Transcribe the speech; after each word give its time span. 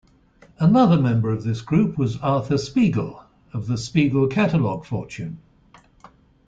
Another 0.57 0.97
member 0.99 1.29
of 1.29 1.43
this 1.43 1.61
group 1.61 1.95
was 1.95 2.17
Arthur 2.21 2.57
Spiegel, 2.57 3.23
of 3.53 3.67
the 3.67 3.77
Spiegel 3.77 4.25
Catalog 4.25 4.83
fortune. 4.83 5.37